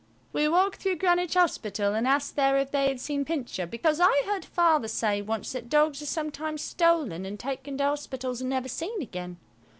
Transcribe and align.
We 0.33 0.47
walked 0.47 0.77
through 0.81 0.95
Greenwich 0.95 1.35
Hospital 1.35 1.93
and 1.93 2.07
asked 2.07 2.35
there 2.35 2.57
if 2.57 2.71
they 2.71 2.87
have 2.89 2.99
seen 2.99 3.23
Pincher, 3.23 3.67
because 3.67 3.99
I 3.99 4.23
heard 4.25 4.43
Father 4.43 4.87
say 4.87 5.21
once 5.21 5.51
that 5.51 5.69
dogs 5.69 6.01
are 6.01 6.07
sometimes 6.07 6.63
stolen 6.63 7.23
and 7.23 7.39
taken 7.39 7.77
to 7.77 7.83
hospitals 7.83 8.41
and 8.41 8.49
never 8.49 8.67
seen 8.67 8.99
again. 8.99 9.37